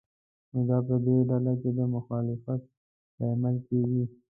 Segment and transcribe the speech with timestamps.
[0.51, 2.61] نو دا په دې ډله کې د مخالفت
[3.19, 4.03] لامل کېږي.